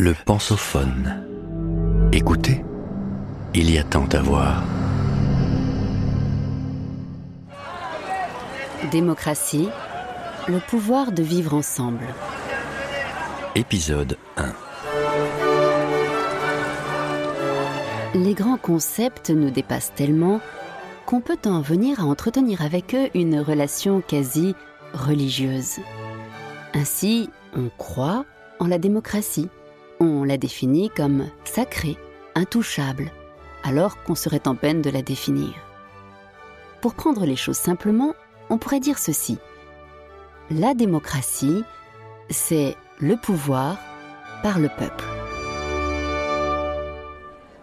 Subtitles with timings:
[0.00, 1.24] Le pensophone.
[2.12, 2.64] Écoutez,
[3.52, 4.62] il y a tant à voir.
[8.92, 9.68] Démocratie,
[10.46, 12.06] le pouvoir de vivre ensemble.
[13.56, 14.52] Épisode 1.
[18.14, 20.40] Les grands concepts nous dépassent tellement
[21.06, 24.54] qu'on peut en venir à entretenir avec eux une relation quasi
[24.92, 25.80] religieuse.
[26.72, 28.24] Ainsi, on croit
[28.60, 29.48] en la démocratie.
[30.00, 31.96] On la définit comme sacrée,
[32.36, 33.10] intouchable,
[33.64, 35.52] alors qu'on serait en peine de la définir.
[36.80, 38.14] Pour prendre les choses simplement,
[38.48, 39.38] on pourrait dire ceci.
[40.50, 41.64] La démocratie,
[42.30, 43.76] c'est le pouvoir
[44.44, 45.04] par le peuple.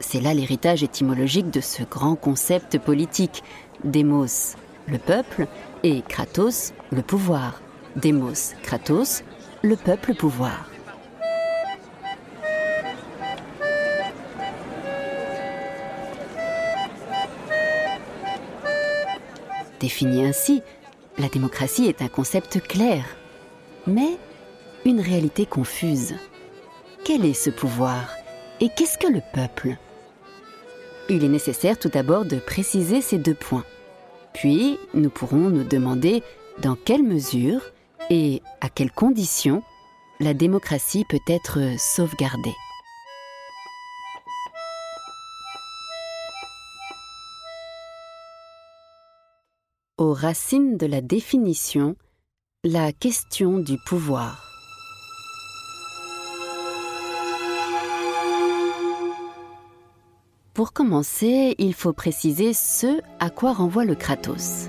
[0.02, 3.44] C'est là l'héritage étymologique de ce grand concept politique,
[3.86, 4.56] démos,
[4.88, 5.48] le peuple,
[5.84, 7.62] et kratos, le pouvoir.
[7.96, 9.24] Démos, kratos,
[9.64, 10.70] le peuple pouvoir.
[19.86, 20.64] Défini ainsi,
[21.20, 23.06] la démocratie est un concept clair,
[23.86, 24.18] mais
[24.84, 26.16] une réalité confuse.
[27.04, 28.10] Quel est ce pouvoir
[28.60, 29.78] et qu'est-ce que le peuple?
[31.08, 33.64] Il est nécessaire tout d'abord de préciser ces deux points.
[34.34, 36.24] Puis, nous pourrons nous demander
[36.64, 37.62] dans quelle mesure
[38.10, 39.62] et à quelles conditions
[40.20, 42.56] la démocratie peut être sauvegardée.
[49.98, 51.96] Aux racines de la définition,
[52.66, 54.44] la question du pouvoir.
[60.54, 64.68] Pour commencer, il faut préciser ce à quoi renvoie le Kratos.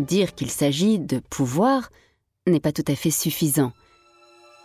[0.00, 1.90] Dire qu'il s'agit de pouvoir
[2.48, 3.72] n'est pas tout à fait suffisant.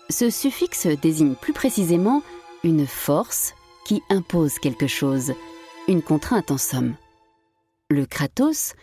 [0.09, 2.23] Ce suffixe désigne plus précisément
[2.63, 3.53] une force
[3.85, 5.31] qui impose quelque chose,
[5.87, 6.95] une contrainte en somme.
[7.91, 8.73] Le Kratos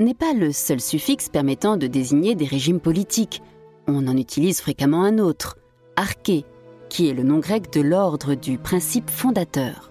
[0.00, 3.42] n'est pas le seul suffixe permettant de désigner des régimes politiques.
[3.86, 5.58] On en utilise fréquemment un autre,
[5.96, 6.44] arché,
[6.88, 9.90] qui est le nom grec de l'ordre du principe fondateur.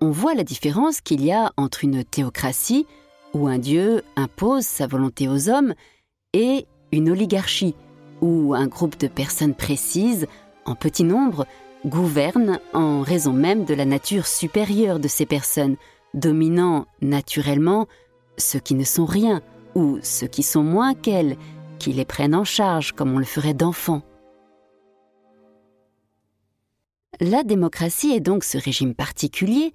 [0.00, 2.86] On voit la différence qu'il y a entre une théocratie,
[3.34, 5.74] où un dieu impose sa volonté aux hommes,
[6.32, 7.74] et une oligarchie,
[8.20, 10.26] où un groupe de personnes précises,
[10.64, 11.46] en petit nombre,
[11.84, 15.76] gouverne en raison même de la nature supérieure de ces personnes,
[16.14, 17.86] dominant naturellement
[18.36, 19.42] ceux qui ne sont rien
[19.74, 21.36] ou ceux qui sont moins qu'elles,
[21.78, 24.02] qui les prennent en charge comme on le ferait d'enfants.
[27.20, 29.72] La démocratie est donc ce régime particulier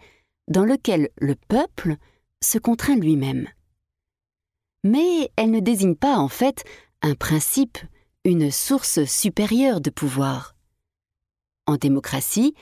[0.48, 1.96] dans lequel le peuple
[2.42, 3.48] se contraint lui-même.
[4.84, 6.64] Mais elle ne désigne pas en fait
[7.02, 7.78] un principe,
[8.24, 10.56] une source supérieure de pouvoir.
[11.68, 12.54] En démocratie,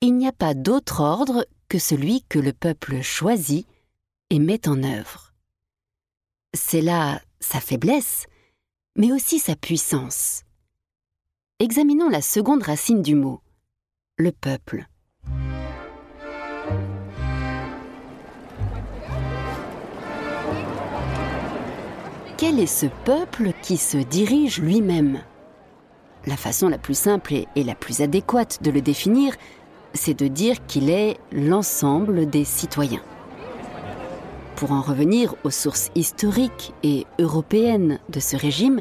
[0.00, 1.46] il n'y a pas d'autre ordre
[1.78, 3.66] celui que le peuple choisit
[4.30, 5.32] et met en œuvre.
[6.54, 8.26] C'est là sa faiblesse,
[8.96, 10.42] mais aussi sa puissance.
[11.58, 13.40] Examinons la seconde racine du mot,
[14.16, 14.86] le peuple.
[22.36, 25.22] Quel est ce peuple qui se dirige lui-même?
[26.26, 29.34] La façon la plus simple et la plus adéquate de le définir,
[29.94, 33.02] c'est de dire qu'il est l'ensemble des citoyens.
[34.56, 38.80] Pour en revenir aux sources historiques et européennes de ce régime,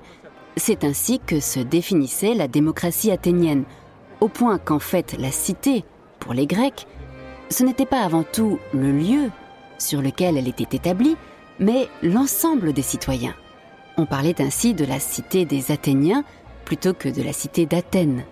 [0.58, 3.64] c'est ainsi que se définissait la démocratie athénienne,
[4.22, 5.84] au point qu'en fait la cité,
[6.20, 6.88] pour les Grecs,
[7.50, 9.30] ce n'était pas avant tout le lieu
[9.78, 11.18] sur lequel elle était établie,
[11.60, 13.36] mais l'ensemble des citoyens.
[13.98, 16.24] On parlait ainsi de la cité des Athéniens
[16.66, 18.24] plutôt que de la cité d'Athènes.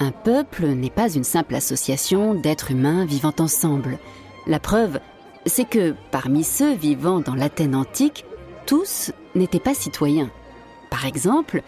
[0.00, 3.98] Un peuple n'est pas une simple association d'êtres humains vivant ensemble.
[4.46, 5.00] La preuve,
[5.44, 8.24] c'est que parmi ceux vivant dans l'Athènes antique,
[8.64, 10.30] tous n'étaient pas citoyens.
[10.88, 11.62] Par exemple,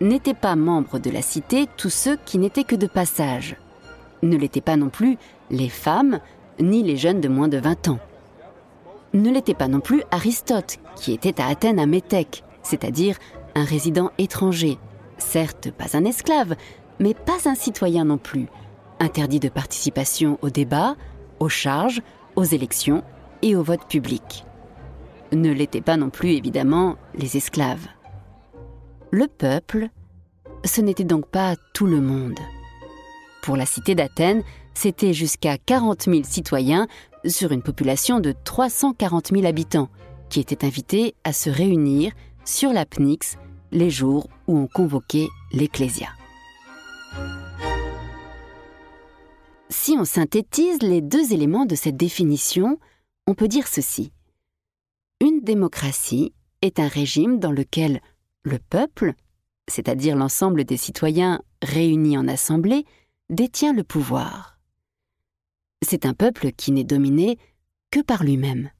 [0.00, 3.56] n'étaient pas membres de la cité tous ceux qui n'étaient que de passage.
[4.22, 5.16] Ne l'étaient pas non plus
[5.50, 6.18] les femmes,
[6.58, 8.00] ni les jeunes de moins de 20 ans.
[9.14, 13.16] Ne l'était pas non plus Aristote, qui était à Athènes à Méthèque, c'est-à-dire
[13.54, 14.78] un résident étranger,
[15.18, 16.56] certes pas un esclave,
[16.98, 18.46] mais pas un citoyen non plus,
[19.00, 20.96] interdit de participation aux débats,
[21.40, 22.02] aux charges,
[22.34, 23.02] aux élections
[23.42, 24.44] et au vote public.
[25.32, 27.86] Ne l'étaient pas non plus évidemment les esclaves.
[29.10, 29.88] Le peuple,
[30.64, 32.38] ce n'était donc pas tout le monde.
[33.42, 34.42] Pour la cité d'Athènes,
[34.74, 36.86] c'était jusqu'à 40 000 citoyens
[37.24, 39.88] sur une population de 340 000 habitants
[40.28, 42.12] qui étaient invités à se réunir
[42.44, 43.38] sur la Pnyx
[43.72, 46.08] les jours où on convoquait l'Ecclésia.
[49.68, 52.78] Si on synthétise les deux éléments de cette définition,
[53.26, 54.12] on peut dire ceci.
[55.20, 56.32] Une démocratie
[56.62, 58.00] est un régime dans lequel
[58.42, 59.14] le peuple,
[59.68, 62.84] c'est-à-dire l'ensemble des citoyens réunis en assemblée,
[63.28, 64.58] détient le pouvoir.
[65.82, 67.38] C'est un peuple qui n'est dominé
[67.90, 68.70] que par lui-même.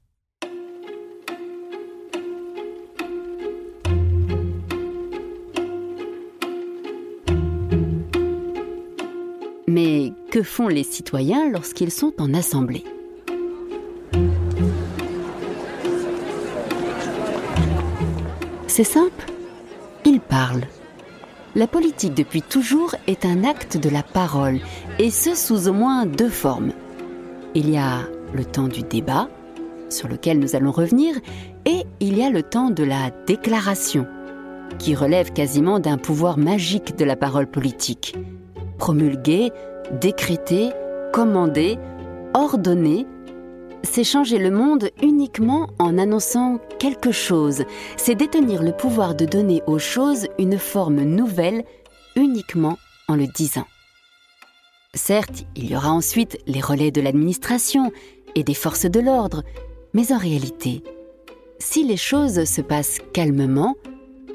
[9.76, 12.82] Mais que font les citoyens lorsqu'ils sont en assemblée
[18.69, 19.26] C'est simple,
[20.06, 20.64] ils parlent.
[21.55, 24.61] La politique depuis toujours est un acte de la parole,
[24.99, 26.72] et ce sous au moins deux formes.
[27.55, 27.99] Il y a
[28.32, 29.29] le temps du débat,
[29.90, 31.17] sur lequel nous allons revenir,
[31.67, 34.06] et il y a le temps de la déclaration,
[34.79, 38.14] qui relève quasiment d'un pouvoir magique de la parole politique.
[38.78, 39.52] Promulguer,
[40.00, 40.70] décréter,
[41.12, 41.78] commander,
[42.34, 43.06] ordonner,
[43.82, 47.64] c'est changer le monde uniquement en annonçant quelque chose,
[47.96, 51.64] c'est détenir le pouvoir de donner aux choses une forme nouvelle
[52.17, 52.76] uniquement
[53.08, 53.67] en le disant.
[54.94, 57.93] Certes, il y aura ensuite les relais de l'administration
[58.34, 59.43] et des forces de l'ordre,
[59.94, 60.82] mais en réalité,
[61.58, 63.76] si les choses se passent calmement,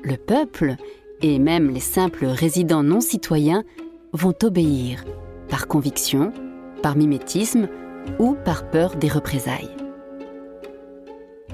[0.03, 0.75] le peuple,
[1.21, 3.63] et même les simples résidents non citoyens,
[4.13, 5.03] vont obéir,
[5.49, 6.33] par conviction,
[6.81, 7.67] par mimétisme
[8.19, 9.69] ou par peur des représailles.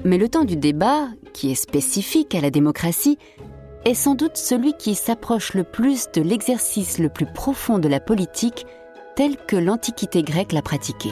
[0.04, 3.18] Mais le temps du débat, qui est spécifique à la démocratie,
[3.84, 8.00] est sans doute celui qui s'approche le plus de l'exercice le plus profond de la
[8.00, 8.66] politique
[9.16, 11.10] tel que l'Antiquité grecque l'a pratiqué.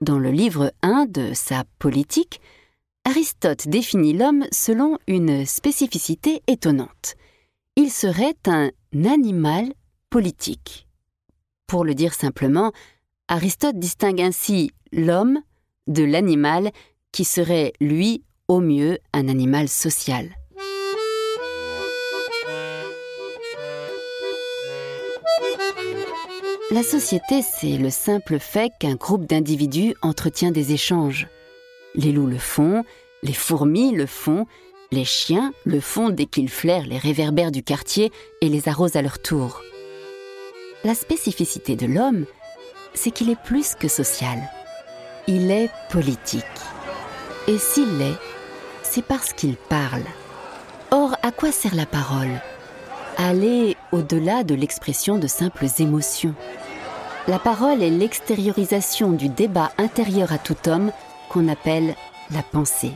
[0.00, 2.40] Dans le livre 1 de sa Politique,
[3.08, 7.14] Aristote définit l'homme selon une spécificité étonnante.
[7.74, 8.68] Il serait un
[9.02, 9.72] animal
[10.10, 10.86] politique.
[11.66, 12.70] Pour le dire simplement,
[13.26, 15.40] Aristote distingue ainsi l'homme
[15.86, 16.70] de l'animal
[17.10, 20.28] qui serait, lui, au mieux, un animal social.
[26.70, 31.26] La société, c'est le simple fait qu'un groupe d'individus entretient des échanges.
[31.98, 32.84] Les loups le font,
[33.24, 34.46] les fourmis le font,
[34.92, 39.02] les chiens le font dès qu'ils flairent les réverbères du quartier et les arrosent à
[39.02, 39.62] leur tour.
[40.84, 42.24] La spécificité de l'homme,
[42.94, 44.38] c'est qu'il est plus que social.
[45.26, 46.44] Il est politique.
[47.48, 48.18] Et s'il l'est,
[48.84, 50.04] c'est parce qu'il parle.
[50.92, 52.40] Or, à quoi sert la parole?
[53.16, 56.36] Aller au-delà de l'expression de simples émotions.
[57.26, 60.92] La parole est l'extériorisation du débat intérieur à tout homme
[61.28, 61.94] qu'on appelle
[62.30, 62.92] la pensée.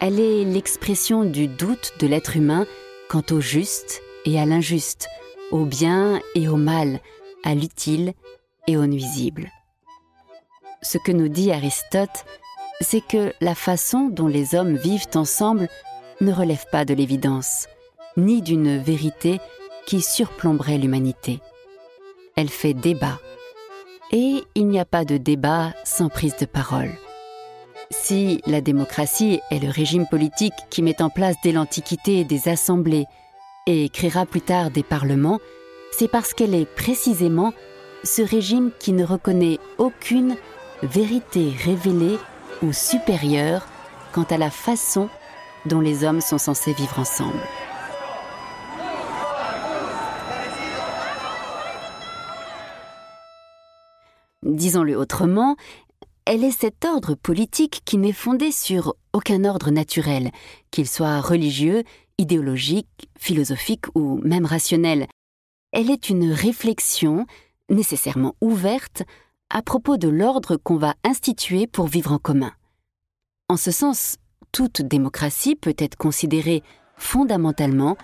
[0.00, 2.66] Elle est l'expression du doute de l'être humain
[3.08, 5.08] quant au juste et à l'injuste,
[5.50, 7.00] au bien et au mal,
[7.44, 8.12] à l'utile
[8.66, 9.50] et au nuisible.
[10.82, 12.24] Ce que nous dit Aristote,
[12.80, 15.68] c'est que la façon dont les hommes vivent ensemble
[16.20, 17.66] ne relève pas de l'évidence,
[18.16, 19.40] ni d'une vérité
[19.86, 21.40] qui surplomberait l'humanité.
[22.36, 23.18] Elle fait débat.
[24.12, 26.92] Et il n'y a pas de débat sans prise de parole.
[27.90, 33.06] Si la démocratie est le régime politique qui met en place dès l'Antiquité des assemblées
[33.66, 35.40] et créera plus tard des parlements,
[35.92, 37.54] c'est parce qu'elle est précisément
[38.04, 40.36] ce régime qui ne reconnaît aucune
[40.82, 42.18] vérité révélée
[42.62, 43.66] ou supérieure
[44.12, 45.08] quant à la façon
[45.64, 47.40] dont les hommes sont censés vivre ensemble.
[54.42, 55.56] Disons-le autrement,
[56.28, 60.30] elle est cet ordre politique qui n'est fondé sur aucun ordre naturel,
[60.70, 61.84] qu'il soit religieux,
[62.18, 65.06] idéologique, philosophique ou même rationnel.
[65.72, 67.24] Elle est une réflexion,
[67.70, 69.04] nécessairement ouverte,
[69.48, 72.52] à propos de l'ordre qu'on va instituer pour vivre en commun.
[73.48, 74.18] En ce sens,
[74.52, 76.62] toute démocratie peut être considérée
[76.98, 77.96] fondamentalement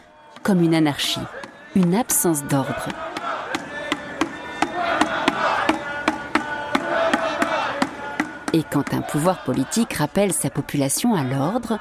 [0.43, 1.21] comme une anarchie,
[1.77, 2.89] une absence d'ordre.
[8.55, 11.81] Et quand un pouvoir politique rappelle sa population à l'ordre,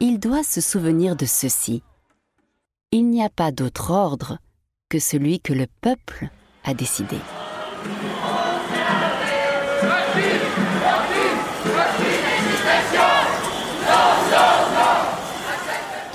[0.00, 1.84] il doit se souvenir de ceci.
[2.90, 4.38] Il n'y a pas d'autre ordre
[4.88, 6.28] que celui que le peuple
[6.64, 7.16] a décidé.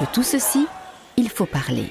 [0.02, 0.68] De tout ceci,
[1.16, 1.90] il faut parler.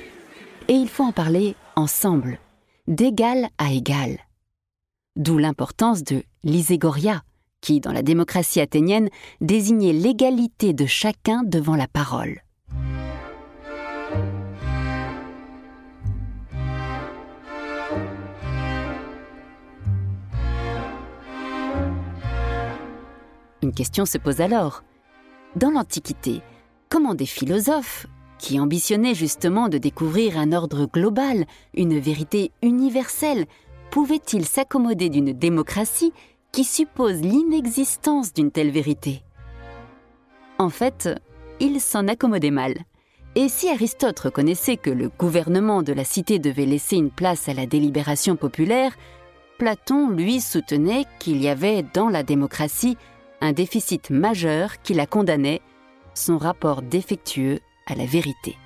[0.69, 2.39] Et il faut en parler ensemble,
[2.87, 4.19] d'égal à égal.
[5.17, 7.23] D'où l'importance de l'iségoria,
[7.65, 9.09] qui, dans la démocratie athénienne,
[9.41, 12.43] désignait l'égalité de chacun devant la parole.
[23.63, 24.85] Une question se pose alors.
[25.57, 26.43] Dans l'Antiquité,
[26.91, 28.07] comment des philosophes,
[28.39, 33.47] qui ambitionnaient justement de découvrir un ordre global, une vérité universelle,
[33.91, 36.13] pouvaient-ils s'accommoder d'une démocratie
[36.55, 39.25] qui suppose l'inexistence d'une telle vérité
[40.59, 41.09] En fait,
[41.59, 42.77] ils s'en accommodaient mal.
[43.35, 47.55] Et si Aristote reconnaissait que le gouvernement de la cité devait laisser une place à
[47.55, 48.93] la délibération populaire,
[49.59, 52.97] Platon, lui, soutenait qu'il y avait dans la démocratie
[53.41, 55.61] un déficit majeur qui la condamnait,
[56.15, 57.59] son rapport défectueux
[57.89, 58.57] à la vérité.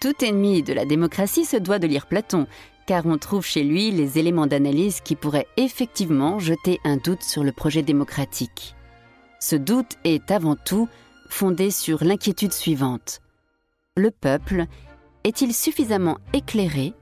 [0.00, 2.48] Tout ennemi de la démocratie se doit de lire Platon,
[2.86, 7.44] car on trouve chez lui les éléments d'analyse qui pourraient effectivement jeter un doute sur
[7.44, 8.74] le projet démocratique.
[9.40, 10.88] Ce doute est avant tout
[11.28, 13.20] fondé sur l'inquiétude suivante.
[13.96, 14.66] Le peuple
[15.24, 16.94] est-il suffisamment éclairé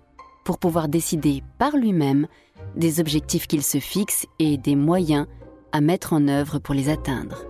[0.45, 2.27] pour pouvoir décider par lui-même
[2.77, 5.27] des objectifs qu'il se fixe et des moyens
[5.73, 7.50] à mettre en œuvre pour les atteindre?